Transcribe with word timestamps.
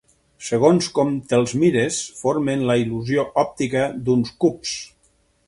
Segons 0.45 0.87
com 0.95 1.11
te'ls 1.33 1.53
mires, 1.63 1.99
formen 2.21 2.65
la 2.71 2.79
il·lusió 2.85 3.27
òptica 3.45 3.87
d'uns 4.09 4.35
cubs. 4.47 4.75